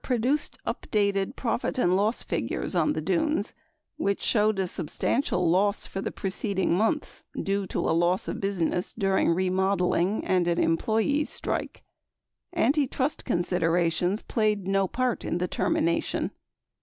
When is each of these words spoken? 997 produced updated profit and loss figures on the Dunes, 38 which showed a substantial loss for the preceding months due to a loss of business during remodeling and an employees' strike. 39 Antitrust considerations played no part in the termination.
997 0.03 0.17
produced 0.17 0.57
updated 1.31 1.35
profit 1.35 1.77
and 1.77 1.95
loss 1.95 2.23
figures 2.23 2.73
on 2.73 2.93
the 2.93 3.01
Dunes, 3.01 3.49
38 3.99 4.03
which 4.03 4.19
showed 4.23 4.57
a 4.57 4.65
substantial 4.65 5.47
loss 5.47 5.85
for 5.85 6.01
the 6.01 6.09
preceding 6.11 6.73
months 6.75 7.23
due 7.39 7.67
to 7.67 7.79
a 7.87 7.93
loss 7.93 8.27
of 8.27 8.39
business 8.39 8.95
during 8.95 9.29
remodeling 9.29 10.25
and 10.25 10.47
an 10.47 10.57
employees' 10.57 11.29
strike. 11.29 11.83
39 12.51 12.65
Antitrust 12.65 13.25
considerations 13.25 14.21
played 14.23 14.65
no 14.67 14.87
part 14.87 15.23
in 15.23 15.37
the 15.37 15.47
termination. 15.47 16.31